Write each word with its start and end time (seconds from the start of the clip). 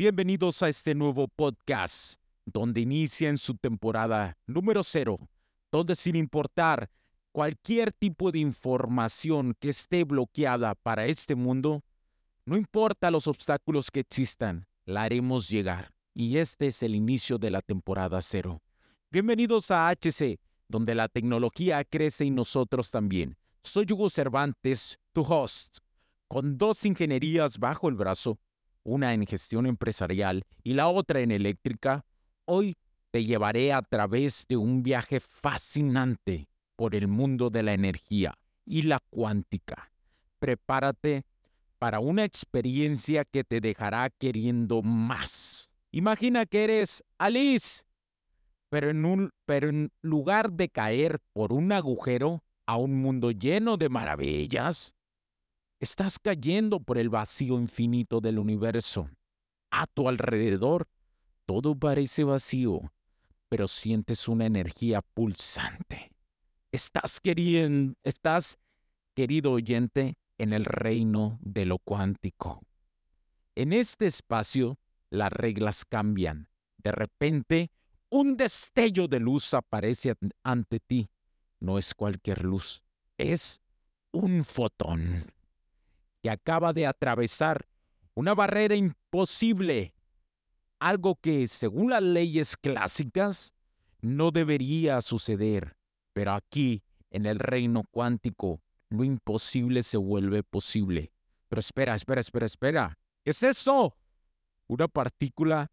Bienvenidos 0.00 0.62
a 0.62 0.68
este 0.68 0.94
nuevo 0.94 1.26
podcast, 1.26 2.20
donde 2.46 2.82
inicia 2.82 3.36
su 3.36 3.56
temporada 3.56 4.38
número 4.46 4.84
cero, 4.84 5.18
donde 5.72 5.96
sin 5.96 6.14
importar 6.14 6.88
cualquier 7.32 7.92
tipo 7.92 8.30
de 8.30 8.38
información 8.38 9.56
que 9.58 9.70
esté 9.70 10.04
bloqueada 10.04 10.76
para 10.76 11.06
este 11.06 11.34
mundo, 11.34 11.82
no 12.46 12.56
importa 12.56 13.10
los 13.10 13.26
obstáculos 13.26 13.90
que 13.90 13.98
existan, 13.98 14.68
la 14.84 15.02
haremos 15.02 15.48
llegar. 15.48 15.90
Y 16.14 16.36
este 16.36 16.68
es 16.68 16.84
el 16.84 16.94
inicio 16.94 17.36
de 17.38 17.50
la 17.50 17.60
temporada 17.60 18.22
cero. 18.22 18.62
Bienvenidos 19.10 19.72
a 19.72 19.88
HC, 19.88 20.38
donde 20.68 20.94
la 20.94 21.08
tecnología 21.08 21.82
crece 21.82 22.24
y 22.24 22.30
nosotros 22.30 22.92
también. 22.92 23.36
Soy 23.64 23.84
Hugo 23.90 24.08
Cervantes, 24.10 25.00
tu 25.12 25.22
host, 25.22 25.78
con 26.28 26.56
dos 26.56 26.84
ingenierías 26.84 27.58
bajo 27.58 27.88
el 27.88 27.96
brazo 27.96 28.38
una 28.88 29.14
en 29.14 29.26
gestión 29.26 29.66
empresarial 29.66 30.44
y 30.62 30.74
la 30.74 30.88
otra 30.88 31.20
en 31.20 31.30
eléctrica, 31.30 32.04
hoy 32.44 32.76
te 33.10 33.24
llevaré 33.24 33.72
a 33.72 33.82
través 33.82 34.44
de 34.48 34.56
un 34.56 34.82
viaje 34.82 35.20
fascinante 35.20 36.48
por 36.76 36.94
el 36.94 37.08
mundo 37.08 37.50
de 37.50 37.62
la 37.62 37.74
energía 37.74 38.34
y 38.64 38.82
la 38.82 39.00
cuántica. 39.10 39.90
Prepárate 40.38 41.24
para 41.78 42.00
una 42.00 42.24
experiencia 42.24 43.24
que 43.24 43.44
te 43.44 43.60
dejará 43.60 44.10
queriendo 44.10 44.82
más. 44.82 45.70
Imagina 45.90 46.46
que 46.46 46.64
eres 46.64 47.04
Alice, 47.18 47.84
pero 48.68 48.90
en, 48.90 49.04
un, 49.04 49.30
pero 49.46 49.68
en 49.68 49.90
lugar 50.02 50.52
de 50.52 50.68
caer 50.68 51.20
por 51.32 51.52
un 51.52 51.72
agujero 51.72 52.42
a 52.66 52.76
un 52.76 53.00
mundo 53.00 53.30
lleno 53.30 53.76
de 53.76 53.88
maravillas, 53.88 54.94
Estás 55.80 56.18
cayendo 56.18 56.80
por 56.80 56.98
el 56.98 57.08
vacío 57.08 57.56
infinito 57.56 58.20
del 58.20 58.40
universo. 58.40 59.10
A 59.70 59.86
tu 59.86 60.08
alrededor, 60.08 60.88
todo 61.46 61.76
parece 61.76 62.24
vacío, 62.24 62.92
pero 63.48 63.68
sientes 63.68 64.26
una 64.26 64.46
energía 64.46 65.02
pulsante. 65.02 66.10
Estás 66.72 67.20
queriendo, 67.20 67.94
estás, 68.02 68.58
querido 69.14 69.52
oyente, 69.52 70.16
en 70.36 70.52
el 70.52 70.64
reino 70.64 71.38
de 71.42 71.64
lo 71.64 71.78
cuántico. 71.78 72.60
En 73.54 73.72
este 73.72 74.08
espacio, 74.08 74.80
las 75.10 75.32
reglas 75.32 75.84
cambian. 75.84 76.48
De 76.78 76.90
repente, 76.90 77.70
un 78.10 78.36
destello 78.36 79.06
de 79.06 79.20
luz 79.20 79.54
aparece 79.54 80.14
ante 80.42 80.80
ti. 80.80 81.08
No 81.60 81.78
es 81.78 81.94
cualquier 81.94 82.44
luz, 82.44 82.82
es 83.16 83.60
un 84.10 84.44
fotón 84.44 85.37
que 86.22 86.30
acaba 86.30 86.72
de 86.72 86.86
atravesar 86.86 87.68
una 88.14 88.34
barrera 88.34 88.74
imposible, 88.74 89.94
algo 90.80 91.16
que, 91.16 91.46
según 91.48 91.90
las 91.90 92.02
leyes 92.02 92.56
clásicas, 92.56 93.54
no 94.00 94.30
debería 94.30 95.00
suceder. 95.02 95.76
Pero 96.12 96.32
aquí, 96.32 96.82
en 97.10 97.26
el 97.26 97.38
reino 97.38 97.84
cuántico, 97.90 98.60
lo 98.88 99.04
imposible 99.04 99.82
se 99.82 99.96
vuelve 99.96 100.42
posible. 100.42 101.12
Pero 101.48 101.60
espera, 101.60 101.94
espera, 101.94 102.20
espera, 102.20 102.46
espera. 102.46 102.98
¿Qué 103.24 103.30
es 103.30 103.42
eso? 103.42 103.96
Una 104.66 104.88
partícula 104.88 105.70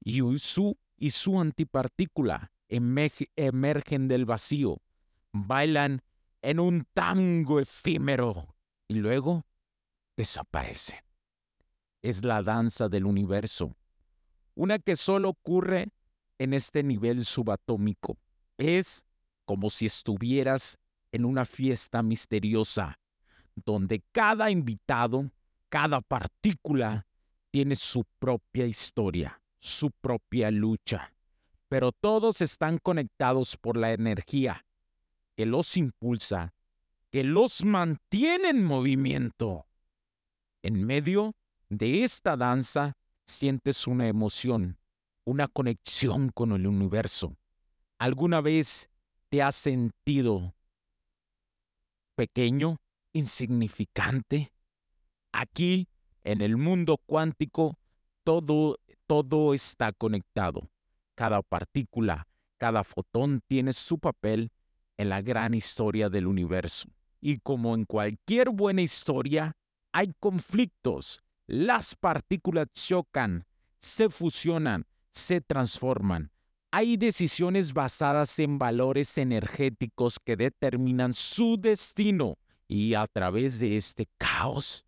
y 0.00 0.20
su, 0.38 0.78
y 0.96 1.10
su 1.10 1.40
antipartícula 1.40 2.52
emergen 2.68 4.08
del 4.08 4.24
vacío, 4.24 4.80
bailan 5.32 6.02
en 6.40 6.58
un 6.58 6.86
tango 6.94 7.60
efímero 7.60 8.56
y 8.88 8.94
luego 8.94 9.44
desaparece. 10.16 11.04
Es 12.02 12.24
la 12.24 12.42
danza 12.42 12.88
del 12.88 13.06
universo, 13.06 13.76
una 14.54 14.78
que 14.78 14.96
solo 14.96 15.30
ocurre 15.30 15.88
en 16.38 16.52
este 16.52 16.82
nivel 16.82 17.24
subatómico. 17.24 18.18
Es 18.58 19.04
como 19.44 19.70
si 19.70 19.86
estuvieras 19.86 20.78
en 21.12 21.24
una 21.24 21.44
fiesta 21.44 22.02
misteriosa, 22.02 22.98
donde 23.54 24.02
cada 24.12 24.50
invitado, 24.50 25.30
cada 25.68 26.00
partícula, 26.00 27.06
tiene 27.50 27.76
su 27.76 28.04
propia 28.18 28.66
historia, 28.66 29.40
su 29.58 29.90
propia 29.90 30.50
lucha, 30.50 31.12
pero 31.68 31.92
todos 31.92 32.40
están 32.40 32.78
conectados 32.78 33.56
por 33.56 33.76
la 33.76 33.92
energía 33.92 34.64
que 35.36 35.46
los 35.46 35.76
impulsa, 35.76 36.54
que 37.10 37.24
los 37.24 37.64
mantiene 37.64 38.50
en 38.50 38.64
movimiento. 38.64 39.66
En 40.62 40.84
medio 40.86 41.34
de 41.68 42.04
esta 42.04 42.36
danza 42.36 42.96
sientes 43.26 43.88
una 43.88 44.06
emoción, 44.06 44.78
una 45.24 45.48
conexión 45.48 46.28
con 46.28 46.52
el 46.52 46.68
universo. 46.68 47.36
¿Alguna 47.98 48.40
vez 48.40 48.88
te 49.28 49.42
has 49.42 49.56
sentido 49.56 50.54
pequeño, 52.14 52.78
insignificante? 53.12 54.52
Aquí, 55.32 55.88
en 56.22 56.40
el 56.42 56.56
mundo 56.56 56.98
cuántico, 57.06 57.76
todo, 58.22 58.78
todo 59.08 59.54
está 59.54 59.92
conectado. 59.92 60.70
Cada 61.16 61.42
partícula, 61.42 62.28
cada 62.58 62.84
fotón 62.84 63.42
tiene 63.48 63.72
su 63.72 63.98
papel 63.98 64.52
en 64.96 65.08
la 65.08 65.22
gran 65.22 65.54
historia 65.54 66.08
del 66.08 66.28
universo. 66.28 66.88
Y 67.20 67.38
como 67.38 67.74
en 67.74 67.84
cualquier 67.84 68.50
buena 68.50 68.82
historia, 68.82 69.56
hay 69.92 70.14
conflictos, 70.18 71.22
las 71.46 71.94
partículas 71.94 72.68
chocan, 72.72 73.44
se 73.78 74.08
fusionan, 74.08 74.86
se 75.10 75.40
transforman. 75.40 76.30
Hay 76.70 76.96
decisiones 76.96 77.74
basadas 77.74 78.38
en 78.38 78.58
valores 78.58 79.18
energéticos 79.18 80.18
que 80.18 80.36
determinan 80.36 81.12
su 81.12 81.58
destino 81.60 82.38
y 82.66 82.94
a 82.94 83.06
través 83.06 83.58
de 83.58 83.76
este 83.76 84.08
caos 84.16 84.86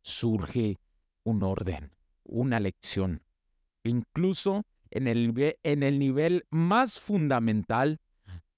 surge 0.00 0.78
un 1.24 1.42
orden, 1.42 1.92
una 2.24 2.58
lección. 2.60 3.22
Incluso 3.84 4.64
en 4.90 5.06
el, 5.06 5.58
en 5.62 5.82
el 5.82 5.98
nivel 5.98 6.46
más 6.48 6.98
fundamental, 6.98 8.00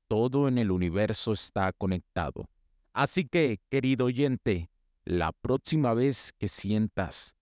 todo 0.06 0.46
en 0.46 0.58
el 0.58 0.70
universo 0.70 1.32
está 1.32 1.72
conectado. 1.72 2.48
Así 2.92 3.24
que, 3.24 3.58
querido 3.68 4.06
oyente, 4.06 4.70
la 5.04 5.32
próxima 5.32 5.94
vez 5.94 6.32
que 6.38 6.48
sientas 6.48 7.34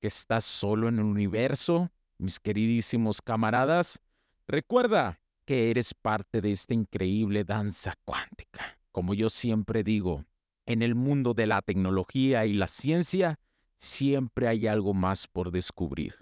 que 0.00 0.08
estás 0.08 0.44
solo 0.44 0.88
en 0.88 0.98
el 0.98 1.04
universo, 1.04 1.90
mis 2.18 2.40
queridísimos 2.40 3.22
camaradas, 3.22 4.00
recuerda 4.46 5.20
que 5.44 5.70
eres 5.70 5.94
parte 5.94 6.40
de 6.40 6.52
esta 6.52 6.74
increíble 6.74 7.44
danza 7.44 7.94
cuántica. 8.04 8.78
Como 8.92 9.14
yo 9.14 9.30
siempre 9.30 9.84
digo, 9.84 10.24
en 10.66 10.82
el 10.82 10.94
mundo 10.94 11.34
de 11.34 11.46
la 11.46 11.62
tecnología 11.62 12.46
y 12.46 12.52
la 12.52 12.68
ciencia, 12.68 13.38
siempre 13.78 14.48
hay 14.48 14.66
algo 14.66 14.94
más 14.94 15.28
por 15.28 15.50
descubrir. 15.50 16.14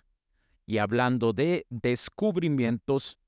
Y 0.66 0.78
hablando 0.78 1.32
de 1.32 1.66
descubrimientos, 1.70 3.18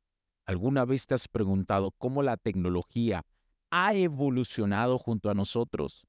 ¿alguna 0.44 0.84
vez 0.84 1.06
te 1.06 1.14
has 1.14 1.28
preguntado 1.28 1.92
cómo 1.92 2.22
la 2.22 2.36
tecnología 2.36 3.22
ha 3.70 3.94
evolucionado 3.94 4.98
junto 4.98 5.30
a 5.30 5.34
nosotros? 5.34 6.06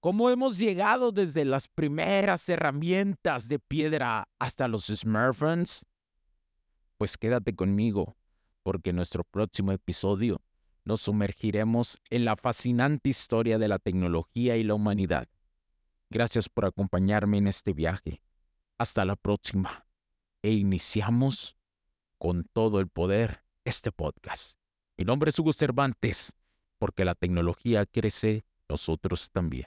Cómo 0.00 0.30
hemos 0.30 0.58
llegado 0.58 1.12
desde 1.12 1.44
las 1.44 1.68
primeras 1.68 2.48
herramientas 2.48 3.48
de 3.48 3.58
piedra 3.58 4.28
hasta 4.38 4.68
los 4.68 4.86
smartphones? 4.86 5.86
Pues 6.96 7.16
quédate 7.16 7.54
conmigo, 7.54 8.16
porque 8.62 8.90
en 8.90 8.96
nuestro 8.96 9.24
próximo 9.24 9.72
episodio 9.72 10.42
nos 10.84 11.02
sumergiremos 11.02 11.98
en 12.10 12.24
la 12.24 12.36
fascinante 12.36 13.10
historia 13.10 13.58
de 13.58 13.68
la 13.68 13.78
tecnología 13.78 14.56
y 14.56 14.64
la 14.64 14.74
humanidad. 14.74 15.28
Gracias 16.10 16.48
por 16.48 16.64
acompañarme 16.64 17.38
en 17.38 17.48
este 17.48 17.72
viaje. 17.72 18.22
Hasta 18.78 19.04
la 19.04 19.16
próxima. 19.16 19.86
E 20.42 20.52
iniciamos 20.52 21.56
con 22.16 22.44
todo 22.52 22.80
el 22.80 22.88
poder 22.88 23.42
este 23.64 23.92
podcast. 23.92 24.58
Mi 24.96 25.04
nombre 25.04 25.30
es 25.30 25.38
Hugo 25.38 25.52
Cervantes, 25.52 26.36
porque 26.78 27.04
la 27.04 27.14
tecnología 27.14 27.84
crece, 27.86 28.44
nosotros 28.68 29.30
también. 29.30 29.66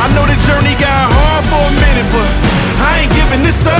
I 0.00 0.08
know 0.14 0.24
the 0.24 0.36
journey 0.48 0.74
got 0.80 1.12
hard 1.12 1.44
for 1.52 1.60
a 1.60 1.72
minute, 1.76 2.08
but 2.08 2.30
I 2.88 3.04
ain't 3.04 3.12
giving 3.12 3.42
this 3.44 3.66
up. 3.66 3.79